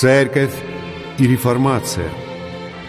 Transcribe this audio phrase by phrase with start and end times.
[0.00, 0.54] Церковь
[1.18, 2.08] и реформация.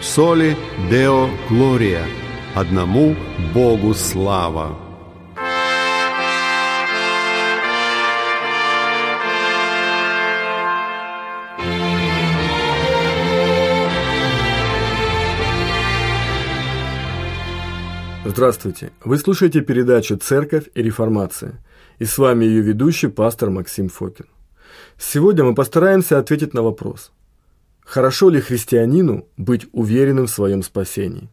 [0.00, 0.56] Соли
[0.90, 2.06] Део Глория.
[2.54, 3.14] Одному
[3.52, 4.78] Богу слава.
[18.24, 18.92] Здравствуйте!
[19.04, 21.62] Вы слушаете передачу «Церковь и реформация»
[21.98, 24.31] и с вами ее ведущий пастор Максим Фокин.
[24.98, 27.12] Сегодня мы постараемся ответить на вопрос,
[27.84, 31.28] хорошо ли христианину быть уверенным в своем спасении?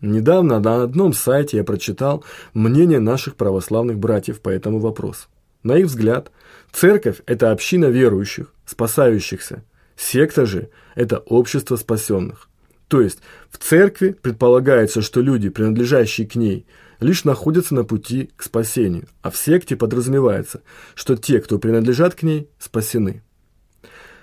[0.00, 5.28] Недавно на одном сайте я прочитал мнение наших православных братьев по этому вопросу.
[5.62, 6.30] На их взгляд,
[6.72, 9.64] церковь– это община верующих, спасающихся,
[9.96, 12.48] секта же– это общество спасенных–
[12.88, 13.18] то есть
[13.50, 16.66] в церкви предполагается, что люди, принадлежащие к ней,
[17.00, 20.62] лишь находятся на пути к спасению, а в секте подразумевается,
[20.94, 23.22] что те, кто принадлежат к ней, спасены.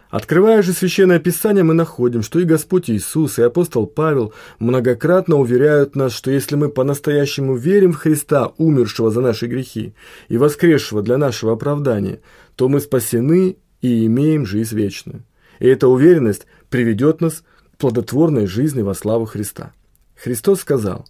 [0.10, 5.96] Открывая же Священное Писание, мы находим, что и Господь Иисус, и апостол Павел многократно уверяют
[5.96, 9.96] нас, что если мы по-настоящему верим в Христа, умершего за наши грехи
[10.28, 12.22] и воскресшего для нашего оправдания,
[12.56, 15.24] то мы спасены и имеем жизнь вечную.
[15.58, 17.44] И эта уверенность приведет нас
[17.84, 19.74] плодотворной жизни во славу Христа.
[20.16, 21.06] Христос сказал,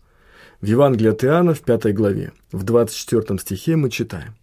[0.60, 4.34] в Евангелии от Иоанна в 5 главе, в 24 стихе мы читаем,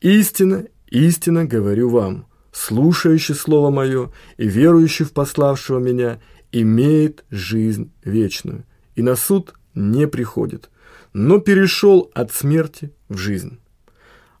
[0.00, 6.20] «Истина, истина говорю вам, слушающий Слово Мое и верующий в пославшего Меня
[6.52, 8.62] имеет жизнь вечную,
[8.94, 10.70] и на суд не приходит,
[11.12, 13.58] но перешел от смерти в жизнь».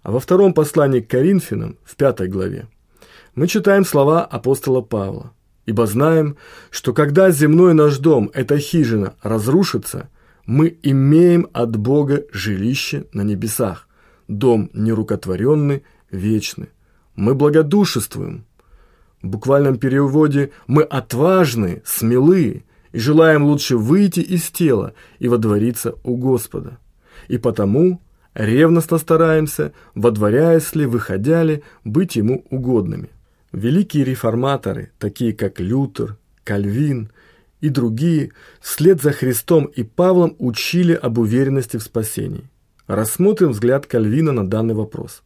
[0.04, 2.68] А во втором послании к Коринфянам, в пятой главе,
[3.34, 5.32] мы читаем слова апостола Павла.
[5.66, 6.36] Ибо знаем,
[6.70, 10.10] что когда земной наш дом, эта хижина, разрушится,
[10.46, 13.88] мы имеем от Бога жилище на небесах,
[14.28, 16.68] дом нерукотворенный, вечный.
[17.16, 18.44] Мы благодушествуем.
[19.22, 26.16] В буквальном переводе мы отважны, смелы и желаем лучше выйти из тела и водвориться у
[26.16, 26.78] Господа.
[27.28, 28.02] И потому
[28.34, 33.08] ревностно стараемся, водворяясь ли, выходя ли, быть Ему угодными.
[33.54, 37.12] Великие реформаторы, такие как Лютер, Кальвин
[37.60, 42.50] и другие, вслед за Христом и Павлом учили об уверенности в спасении.
[42.88, 45.22] Рассмотрим взгляд Кальвина на данный вопрос.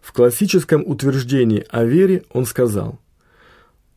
[0.00, 3.00] В классическом утверждении о вере он сказал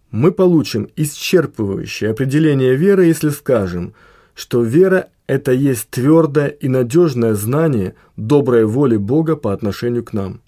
[0.10, 3.94] «Мы получим исчерпывающее определение веры, если скажем,
[4.34, 10.42] что вера– это есть твердое и надежное знание доброй воли Бога по отношению к нам».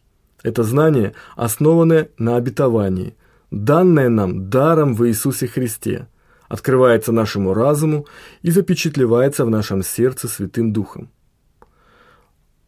[0.44, 3.16] Это знание, основанное на обетовании,
[3.50, 6.08] данное нам даром в Иисусе Христе,
[6.50, 8.06] открывается нашему разуму
[8.42, 11.10] и запечатлевается в нашем сердце Святым Духом.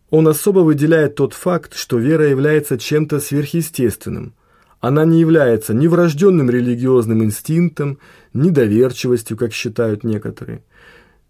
[0.09, 4.33] Он особо выделяет тот факт, что вера является чем-то сверхъестественным.
[4.79, 7.99] Она не является ни врожденным религиозным инстинктом,
[8.33, 10.63] ни доверчивостью, как считают некоторые.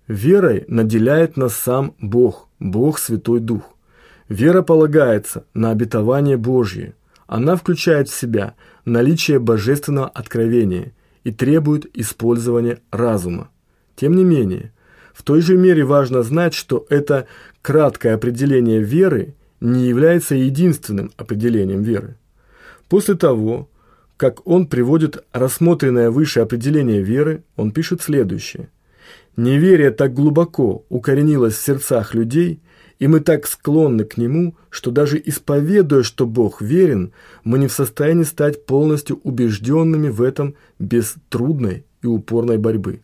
[0.07, 3.74] Верой наделяет нас сам Бог, Бог Святой Дух.
[4.29, 6.95] Вера полагается на обетование Божье.
[7.27, 10.93] Она включает в себя наличие божественного откровения
[11.23, 13.49] и требует использования разума.
[13.95, 14.71] Тем не менее,
[15.13, 17.27] в той же мере важно знать, что это
[17.61, 22.17] краткое определение веры не является единственным определением веры.
[22.89, 23.69] После того,
[24.17, 28.69] как он приводит рассмотренное выше определение веры, он пишет следующее.
[29.37, 32.59] «Неверие так глубоко укоренилось в сердцах людей–
[32.99, 37.11] и мы так склонны к нему, что даже исповедуя, что Бог верен,
[37.43, 43.01] мы не в состоянии стать полностью убежденными в этом без трудной и упорной борьбы.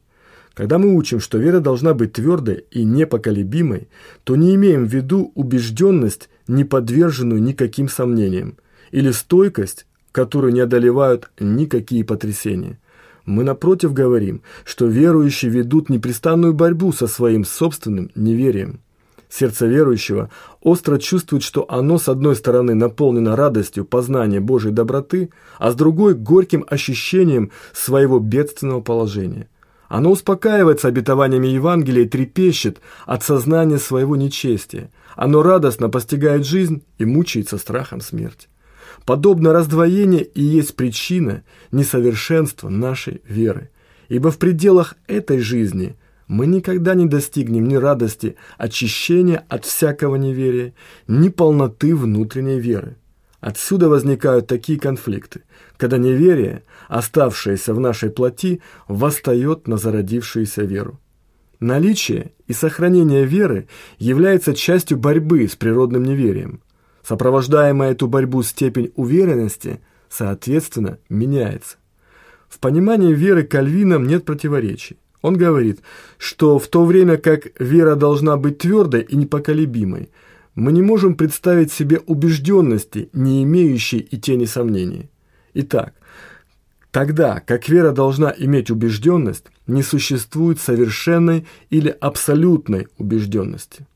[0.54, 3.88] Когда мы учим, что вера должна быть твердой и непоколебимой,
[4.24, 8.58] то не имеем в виду убежденность, не подверженную никаким сомнениям,
[8.92, 12.78] или стойкость, которую не одолевают никакие потрясения.
[13.26, 18.82] Мы напротив говорим, что верующие ведут непрестанную борьбу со своим собственным неверием.
[19.32, 25.72] Сердце верующего остро чувствует, что оно с одной стороны наполнено радостью познания Божьей доброты, а
[25.72, 29.48] с другой– горьким ощущением своего бедственного положения.
[29.88, 34.92] Оно успокаивается обетованиями Евангелия и трепещет от сознания своего нечестия.
[35.16, 38.50] Оно радостно постигает жизнь и мучается страхом смерти.
[39.06, 43.70] Подобное раздвоение и есть причина несовершенства нашей веры.
[44.10, 45.96] Ибо в пределах этой жизни
[46.32, 50.74] мы никогда не достигнем ни радости очищения от всякого неверия,
[51.06, 52.96] ни полноты внутренней веры.
[53.42, 55.42] Отсюда возникают такие конфликты,
[55.76, 61.02] когда неверие, оставшееся в нашей плоти, восстает на зародившуюся веру.
[61.60, 63.68] Наличие и сохранение веры
[63.98, 66.62] является частью борьбы с природным неверием.
[67.04, 71.76] Сопровождаемая эту борьбу степень уверенности, соответственно, меняется.
[72.48, 74.98] В понимании веры Кальвином нет противоречий.
[75.22, 75.82] Он говорит,
[76.18, 80.10] что в то время как вера должна быть твердой и непоколебимой,
[80.56, 85.10] мы не можем представить себе убежденности, не имеющей и тени сомнений.
[85.54, 85.94] Итак,
[86.92, 93.88] тогда как вера должна иметь убежденность, не существует совершенной или абсолютной убежденности.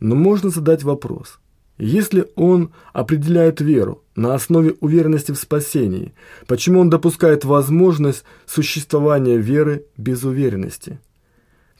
[0.00, 1.38] Но можно задать вопрос.
[1.80, 6.12] Если он определяет веру на основе уверенности в спасении,
[6.46, 11.00] почему он допускает возможность существования веры без уверенности?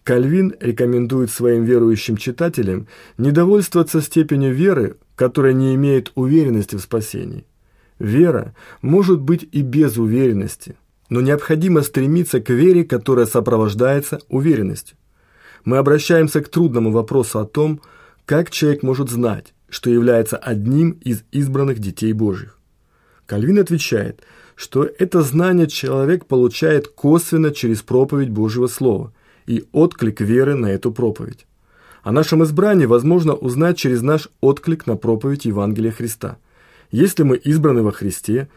[0.02, 2.87] Кальвин рекомендует своим верующим читателям
[3.19, 7.44] не довольствоваться степенью веры, которая не имеет уверенности в спасении.
[7.99, 10.76] Вера может быть и без уверенности,
[11.11, 14.97] но необходимо стремиться к вере, которая сопровождается уверенностью.
[15.67, 17.82] Мы обращаемся к трудному вопросу о том,
[18.25, 22.59] как человек может знать, что является одним из избранных детей Божьих.
[23.27, 24.23] Кальвин отвечает,
[24.57, 29.13] что это знание человек получает косвенно через проповедь Божьего Слова–
[29.51, 31.47] и отклик веры на эту проповедь.
[32.03, 36.39] О нашем избрании возможно узнать через наш отклик на проповедь Евангелия Христа.
[36.93, 38.49] Если мы избраны во Христе,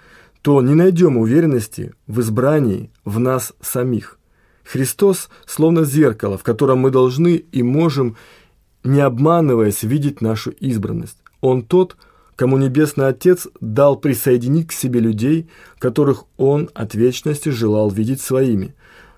[0.44, 4.20] то не найдем уверенности в избрании в нас самих.
[4.64, 8.16] Христос словно зеркало, в котором мы должны и можем,
[8.84, 11.18] не обманываясь, видеть нашу избранность.
[11.42, 11.98] Он тот,
[12.36, 15.50] кому Небесный Отец дал присоединить к себе людей,
[15.80, 18.76] которых Он от вечности желал видеть своими,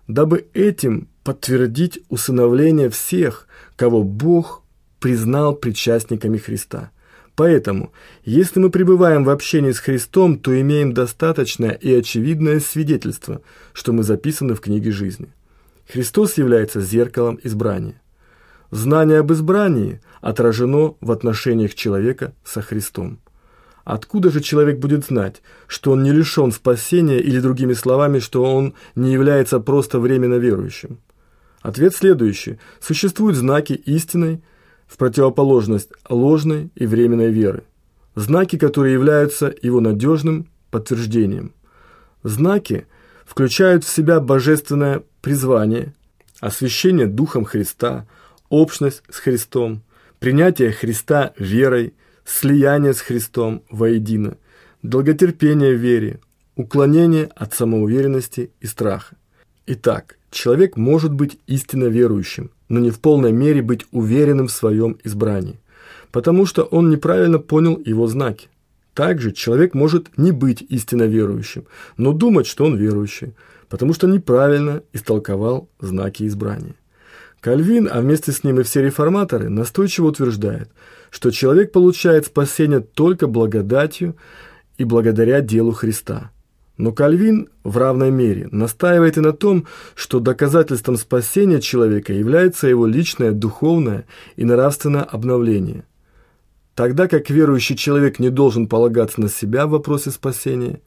[0.08, 4.64] дабы этим подтвердить усыновление всех, кого Бог
[5.00, 6.92] признал причастниками Христа.
[7.36, 7.92] Поэтому,
[8.24, 13.42] если мы пребываем в общении с Христом, то имеем достаточное и очевидное свидетельство,
[13.74, 15.28] что мы записаны в книге жизни.
[15.92, 18.02] Христос является зеркалом избрания.
[18.72, 23.20] Знание об избрании отражено в отношениях человека со Христом.
[23.84, 28.74] Откуда же человек будет знать, что он не лишен спасения или, другими словами, что он
[28.96, 30.98] не является просто временно верующим?
[31.62, 32.58] Ответ следующий.
[32.80, 34.42] Существуют знаки истинной
[34.88, 37.64] в противоположность ложной и временной веры.
[38.16, 41.54] Знаки, которые являются его надежным подтверждением.
[42.24, 42.88] Знаки
[43.26, 45.94] включают в себя божественное призвание,
[46.40, 48.08] освящение Духом Христа,
[48.50, 49.82] общность с Христом,
[50.20, 51.94] принятие Христа верой,
[52.26, 54.38] слияние с Христом воедино,
[54.82, 56.20] долготерпение в вере,
[56.56, 59.16] уклонение от самоуверенности и страха.
[59.68, 64.98] Итак, человек может быть истинно верующим, но не в полной мере быть уверенным в своем
[65.04, 65.60] избрании,
[66.12, 68.50] потому что он неправильно понял его знаки.
[68.94, 71.66] Также человек может не быть истинно верующим,
[71.98, 73.34] но думать, что он верующий,
[73.70, 76.76] потому что неправильно истолковал знаки избрания.
[77.46, 80.72] Кальвин, а вместе с ним и все реформаторы, настойчиво утверждают,
[81.12, 84.16] что человек получает спасение только благодатью
[84.80, 86.32] и благодаря делу Христа–
[86.78, 92.86] но Кальвин в равной мере настаивает и на том, что доказательством спасения человека является его
[92.86, 94.06] личное духовное
[94.36, 95.86] и нравственное обновление.
[96.74, 100.82] Тогда как верующий человек не должен полагаться на себя в вопросе спасения,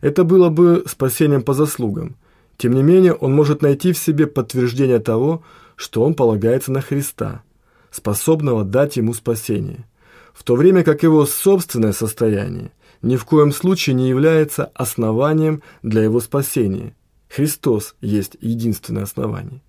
[0.00, 2.16] это было бы спасением по заслугам.
[2.56, 5.61] Тем не менее, он может найти в себе подтверждение того, что
[6.02, 7.42] он полагается на Христа,
[7.90, 9.84] способного дать ему спасение,
[10.32, 12.70] в то время как его собственное состояние–
[13.02, 16.94] ни в коем случае не является основанием для его спасения.
[17.28, 19.60] Христос есть единственное основание.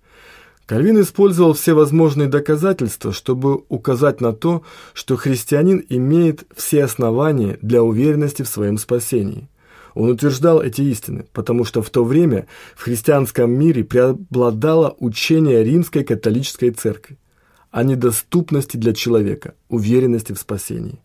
[0.66, 4.62] Кальвин использовал все возможные доказательства, чтобы указать на то,
[4.94, 9.48] что христианин имеет все основания для уверенности в своем спасении.
[9.94, 16.02] Он утверждал эти истины, потому что в то время в христианском мире преобладало учение римской
[16.02, 17.16] католической церкви
[17.70, 21.00] о недоступности для человека уверенности в спасении.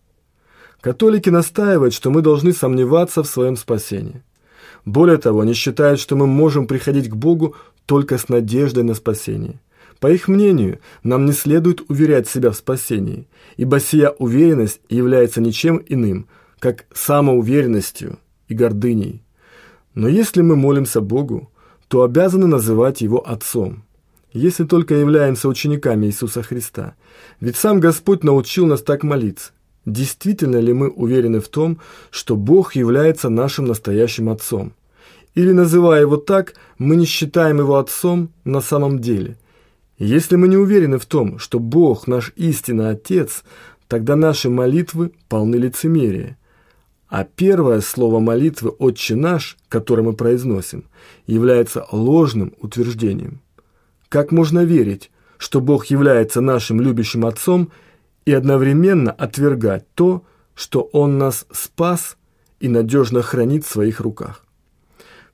[0.80, 4.22] Католики настаивают, что мы должны сомневаться в своем спасении.
[4.84, 7.54] Более того, они считают, что мы можем приходить к Богу
[7.86, 9.60] только с надеждой на спасение.
[10.00, 15.82] По их мнению, нам не следует уверять себя в спасении, ибо сия уверенность является ничем
[15.86, 16.26] иным,
[16.58, 18.18] как самоуверенностью
[18.50, 19.22] и гордыней.
[19.94, 21.50] Но если мы молимся Богу,
[21.88, 23.84] то обязаны называть Его Отцом,
[24.32, 26.94] если только являемся учениками Иисуса Христа.
[27.40, 29.52] Ведь сам Господь научил нас так молиться.
[29.86, 31.78] Действительно ли мы уверены в том,
[32.10, 34.74] что Бог является нашим настоящим Отцом?
[35.34, 39.38] Или, называя его так, мы не считаем его Отцом на самом деле?
[39.98, 43.42] Если мы не уверены в том, что Бог наш истинный Отец,
[43.86, 46.36] тогда наши молитвы полны лицемерия.
[47.10, 50.84] А первое слово молитвы «Отче наш», которое мы произносим,
[51.26, 53.42] является ложным утверждением.
[54.08, 57.70] Как можно верить, что Бог является нашим любящим Отцом–
[58.24, 60.24] и одновременно отвергать то,
[60.54, 62.16] что Он нас спас
[62.60, 64.44] и надежно хранит в своих руках.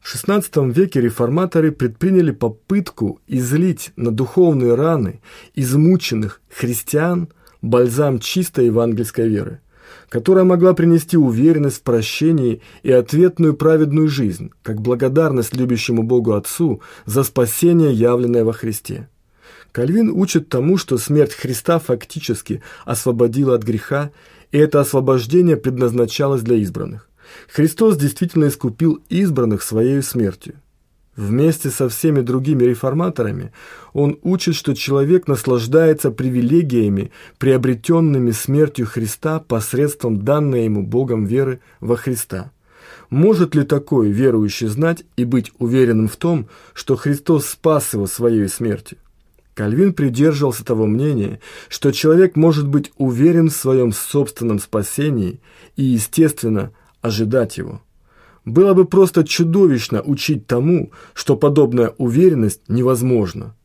[0.00, 5.21] В XVI веке реформаторы предприняли попытку излить на духовные раны
[5.54, 7.28] измученных христиан
[7.61, 9.61] бальзам чистой евангельской веры,
[10.09, 16.81] которая могла принести уверенность в прощении и ответную праведную жизнь, как благодарность любящему Богу Отцу
[17.05, 19.09] за спасение, явленное во Христе.
[19.73, 24.11] Кальвин учит тому, что смерть Христа фактически освободила от греха,
[24.50, 27.11] и это освобождение предназначалось для избранных.
[27.49, 30.55] Христос действительно искупил избранных своей смертью.
[31.17, 33.53] Вместе со всеми другими реформаторами
[33.95, 41.97] он учит, что человек наслаждается привилегиями, приобретенными смертью Христа посредством данной ему Богом веры во
[41.97, 42.53] Христа.
[43.09, 48.49] Может ли такой верующий знать и быть уверенным в том, что Христос спас его своей
[48.49, 48.99] смертью?
[49.55, 55.41] Кальвин придерживался того мнения, что человек может быть уверен в своем собственном спасении
[55.77, 57.81] и, естественно, ожидать его.
[58.47, 63.57] Было бы просто чудовищно учить тому, что подобная уверенность невозможна.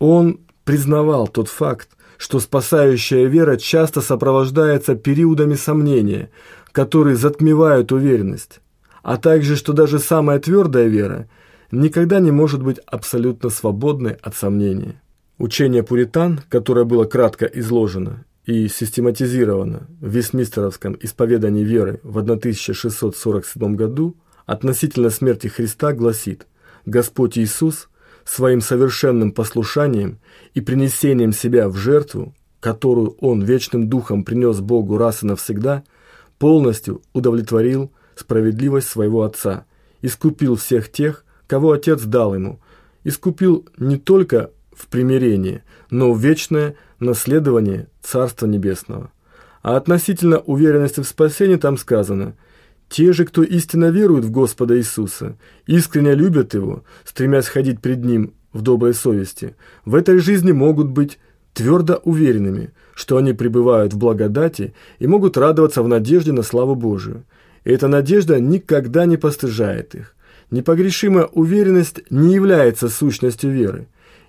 [0.00, 6.30] Он признавал тот факт, что спасающая вера часто сопровождается периодами сомнения,
[6.72, 8.60] которые затмевают уверенность,
[9.04, 11.28] а также, что даже самая твердая вера
[11.70, 15.00] никогда не может быть абсолютно свободной от сомнения.
[15.38, 24.16] Учение пуритан, которое было кратко изложено, и систематизировано в Вестмистеровском исповедании веры в 1647 году
[24.46, 26.46] относительно смерти Христа гласит
[26.86, 27.90] «Господь Иисус
[28.24, 30.18] своим совершенным послушанием
[30.54, 35.84] и принесением себя в жертву, которую Он вечным духом принес Богу раз и навсегда,
[36.38, 39.66] полностью удовлетворил справедливость своего Отца,
[40.00, 42.60] искупил всех тех, кого Отец дал Ему,
[43.04, 49.10] искупил не только в примирение, но в вечное наследование Царства Небесного.
[49.62, 52.34] А относительно уверенности в спасении там сказано
[52.88, 58.34] «Те же, кто истинно верует в Господа Иисуса, искренне любят Его, стремясь ходить пред Ним
[58.52, 61.18] в доброй совести, в этой жизни могут быть
[61.52, 67.24] твердо уверенными, что они пребывают в благодати и могут радоваться в надежде на славу Божию.
[67.64, 70.14] И эта надежда никогда не постыжает их.
[70.50, 73.88] Непогрешимая уверенность не является сущностью веры.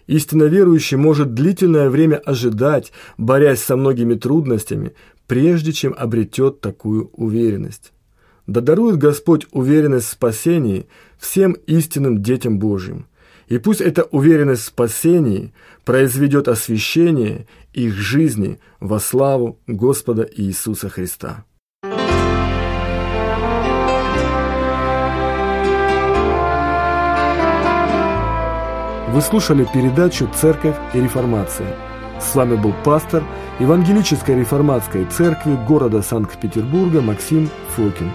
[0.09, 4.95] Истинно верующий может длительное время ожидать, борясь со многими трудностями,
[5.27, 7.93] прежде чем обретет такую уверенность.
[8.47, 10.87] Да дарует Господь уверенность в спасении
[11.19, 13.05] всем истинным детям Божьим.
[13.49, 15.53] И пусть эта уверенность в спасении
[15.85, 21.45] произведет освящение их жизни во славу Господа Иисуса Христа.
[29.11, 31.75] Вы слушали передачу «Церковь и реформация».
[32.21, 33.23] С вами был пастор
[33.59, 38.11] Евангелической реформатской церкви города Санкт-Петербурга Максим Фокин.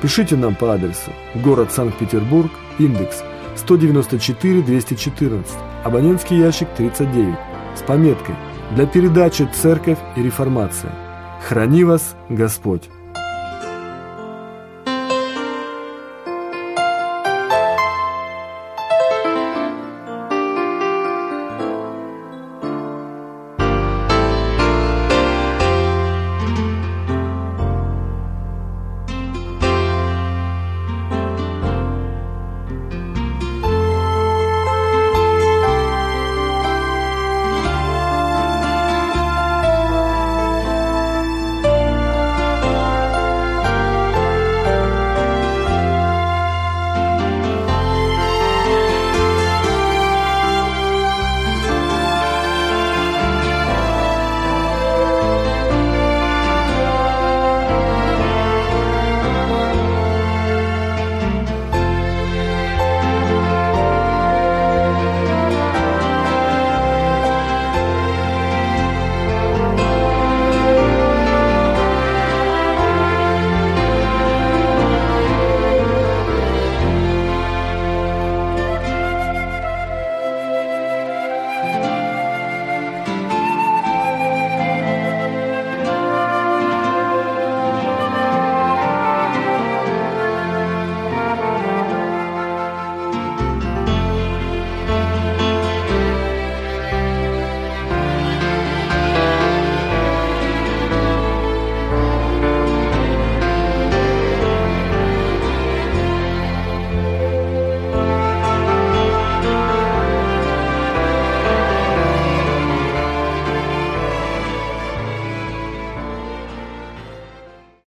[0.00, 3.22] Пишите нам по адресу город Санкт-Петербург, индекс
[3.56, 5.44] 194-214,
[5.84, 7.34] абонентский ящик 39,
[7.76, 8.34] с пометкой
[8.74, 10.92] «Для передачи «Церковь и реформация».
[11.46, 12.88] Храни вас Господь!